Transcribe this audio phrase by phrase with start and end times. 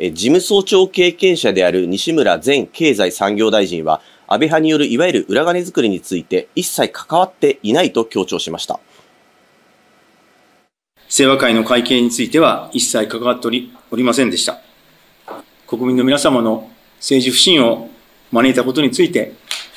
[0.00, 8.80] 事務総長経験者である西村前経済産業大臣は、安倍派によるいわゆる裏金作りについて一切関わっていないと強調しました。
[11.10, 14.60] 清和会の会計については一切関わっておりおりませんでした。
[15.66, 17.90] 国民の皆様の政治不信を
[18.30, 19.34] 招いたことについて、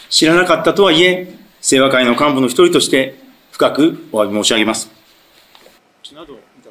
[0.09, 3.15] 知らなかったとはいえ、清和会の幹部の一人として
[3.51, 4.89] 深くお詫び申し上げます。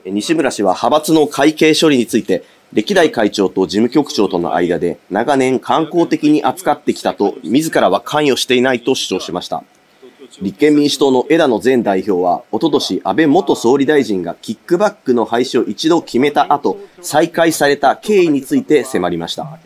[0.06, 9.62] 西村氏は派閥の会計処理について、歴代会長と事務局長との間で長年観光的に扱ってきたと自らは関与していないと主張しました。
[10.40, 19.58] 立憲民主党の枝野前代表は、おととし安倍元総理大臣がキックバックの廃止を一度決めた後、再開された経緯について迫りました。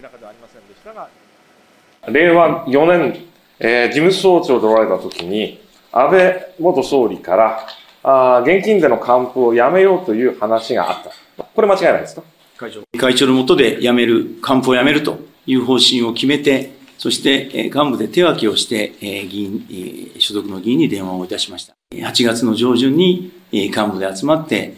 [2.08, 3.26] 令和4年、
[3.60, 5.60] えー、事務総長でおられたときに、
[5.92, 7.66] 安倍元総理から
[8.02, 10.96] あ、現金での還付をやめようという話があっ
[11.36, 11.44] た。
[11.44, 12.22] これ間違いないですか？
[12.56, 12.82] 会長。
[12.98, 21.74] 会長のもとで辞める、還付をやめるという方針を決めて、そして幹部で手分けをして、議員、所属の議員に電話をいたしました。
[21.94, 24.74] 8月の上旬に幹部で集まって、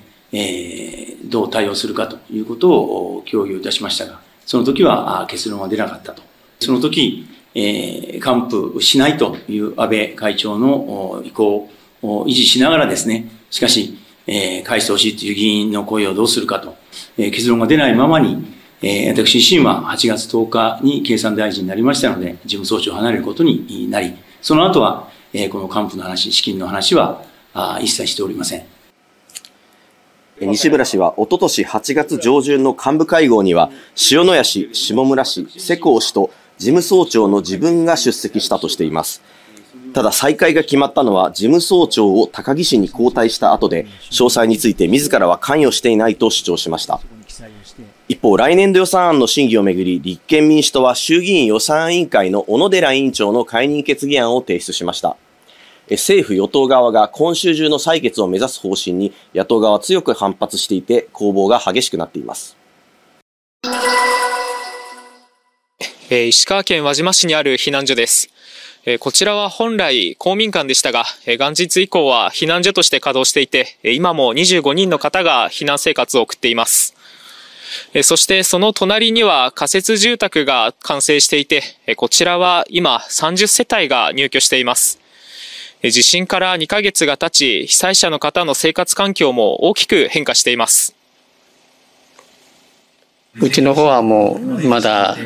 [1.25, 6.23] どう対応するかということを協議をいたしましたが、その時は結論は出なかったと。
[6.61, 7.27] その時、
[8.21, 11.69] 還付しないという安倍会長の意向
[12.03, 16.77] を維持しながらですね、しかし、返してほしいという議員の声をどうするかと、
[17.19, 18.47] 結論が出ないままに、
[18.81, 27.23] え、私自身は8月10日に経産大臣になりましたので、事務総長を離れることになり、その後は、え、この還付の話、資金の話は
[27.55, 28.65] あ一切しておりません。
[30.41, 33.71] 西村氏はおととし8月上旬の幹部会合には、
[34.13, 39.23] 塩谷氏、下村氏、世耕氏と事務総長の自分が出席したとしています。
[39.95, 47.01] ただ再開が決まったのは事務総長を高木氏に交代した後で、詳細について自らは関与していないと主張しました。
[48.09, 55.17] 一方、来年度予算案の審議をめぐり、立憲民主党は衆議院予算委員会の小野寺委員長の解任決議案を提出しました。
[55.91, 62.57] 政府与党側が今週中の採決を目指す方針に野党側は強く反発していて攻防が激しくなっています。
[66.11, 68.31] 石川県輪島市にある避難所です。
[69.01, 76.95] こちらは本来公民館でしたが、元日以降は避難所として稼働していて、今も25人の方が避難生活を送っています。
[78.03, 81.63] そしてその隣には仮設住宅が完成していて、
[81.97, 84.99] こちらは今30世帯が入居しています。
[85.83, 87.31] 地震から2ヶ月が経
[87.65, 90.95] ち、被災者の方の生活環境も大きく変化しています。
[93.41, 95.17] うちの方はもうまだ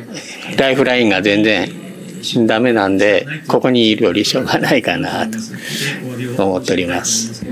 [0.59, 1.82] ライフラインが全然
[2.47, 5.27] ダメなんで、ここにいるよりしょうがないかな
[6.37, 7.45] と思っております。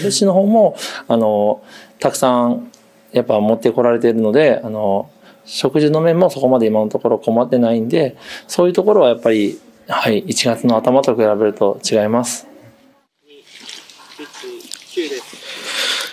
[0.00, 0.76] 私の方も、
[1.08, 1.62] あの、
[1.98, 2.70] たくさん
[3.12, 5.10] やっぱ持ってこられているので、あの、
[5.44, 8.16] 食事の面もそこまで今のところ困ってないんで、
[8.46, 12.46] そういうところはやっぱり、はい、1月の頭と比べると違います。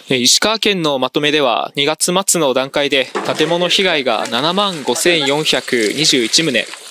[0.07, 6.84] 石川県のまとめでは2月末の段階で建物被害が7万5421棟、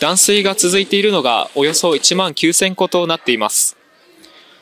[0.00, 3.76] 断水が続いているのがおよそ1万9000戸となっています。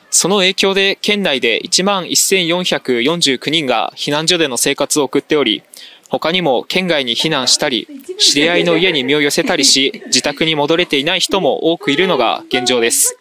[0.09, 5.63] その影響で県内で1万1449人が避難所での生活を送っており、
[6.09, 7.87] 他にも県外に避難したり、
[8.17, 13.19] 知り合いの家に身を寄せたりし、自宅に戻れていない人も多くいるのが現状です。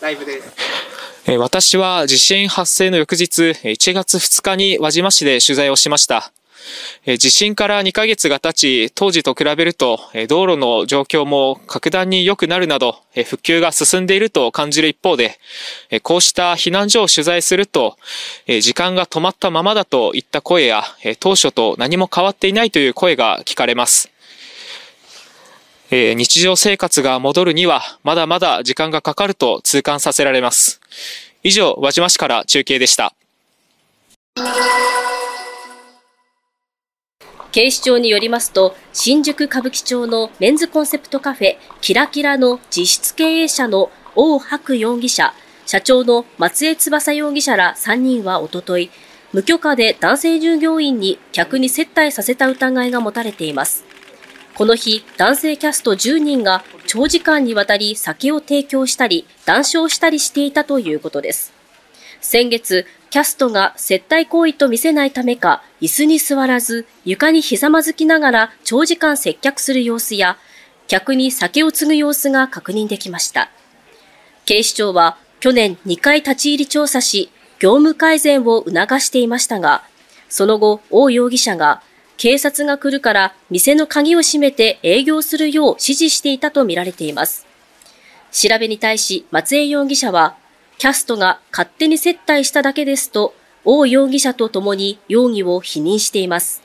[0.00, 1.38] ライブです。
[1.38, 6.32] 私は地震発生の翌日、1月2日に輪島市で取材をしました。
[7.18, 8.52] 地震から2ヶ月が経
[8.88, 15.38] ち、当時と比べると、道路の状況も格段に良くなるなど、復旧が進んでいると感じる一方で、
[16.02, 17.96] こうした避難所を取材すると、
[18.60, 20.84] 時間が止まったままだといった声や、
[21.18, 24.10] 当初と何も変わっていないという声が聞かれます。
[25.90, 30.80] 日常生活が戻るには、まだまだ時間がかかると痛感させられます。
[31.42, 33.14] 以上、輪島市から中継でした。
[37.52, 45.34] 警視庁によりますと、新宿歌舞伎町のメンズコンセプトカフェ、キラキラの実質経営者の王白容疑者、
[45.66, 48.90] 社長の松江翼容疑者ら3人はおととい、
[49.32, 53.84] 無許可で男性従業員に客に接待させた疑いが持たれています。
[54.54, 61.59] この日、男性キャスト10人が長時間にわたり酒を提供したり、談笑したりしていたということです。
[62.20, 70.36] 先月、キャストが接待行為と見せないためか、椅子に座らず、床にひざまずきながら長時間接客する様子や、
[70.86, 73.50] 客に酒を継ぐ様子が確認できました。
[74.44, 77.30] 警視庁は去年2回立ち入り調査し、
[77.60, 79.84] 業務改善を促していましたが、
[80.28, 81.82] その後、王容疑者が
[82.16, 87.46] 警察が来るから店の鍵を閉めて営業するよう指示していたとみられています。
[88.32, 90.36] 調べに対し松江容疑者は、
[90.80, 93.34] キャストが勝手に接待しただけですと、
[93.66, 96.62] 王容疑者と共に容疑を否認しています。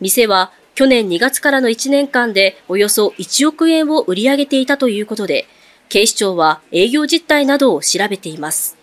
[0.00, 5.46] 店は去年2月からの1年間でおよそ1億円を売り上げていたということで、
[5.88, 8.76] 警視庁は営業実態などを調べています。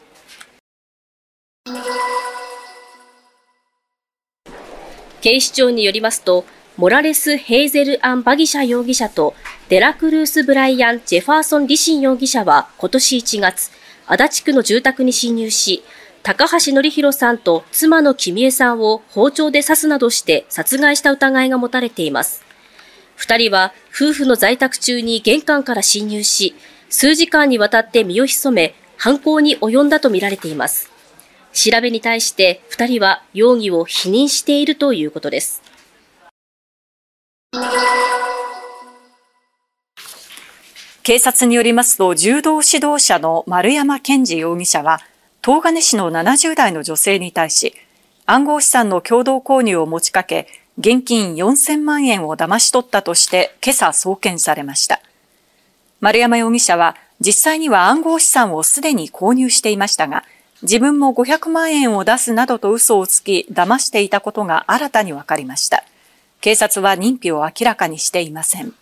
[5.20, 6.46] 警視庁によりますと、
[6.78, 9.36] モラレス・ヘーゼル・アン・バギシャ容疑者と
[9.68, 15.84] デラクルース・ブライアン・ジェファーソン・リシン容疑者は今年1月、足立区の住宅に侵入し、
[16.24, 22.44] 高橋則弘さんと妻の君江さんを包丁で刺すなどして殺害した疑いが持たれています。
[23.16, 26.56] 二人は夫婦の在宅中に玄関から侵入し、
[26.90, 30.92] 数時間にわたって身を潜め、犯行に及んだとみられています。
[31.54, 35.62] 調べに対して二人は容疑を否認しているということです。
[41.06, 45.02] 警察によりますと、柔道指導者の丸山健二容疑者は、
[45.44, 47.76] 東金市の70代の女性に対し、
[48.26, 50.48] 暗号資産の共同購入を持ちかけ、
[50.80, 55.00] 現金4000万円を騙し取ったとして今朝送検されました。
[56.02, 60.24] 丸山容疑者は実際には暗号資産をすでに購入していましたが、
[60.64, 65.84] 自分も500万円を出すなどと嘘をつき、騙していたことが新たに分かりました。
[66.42, 68.74] 警察は認否を明らかにしていません。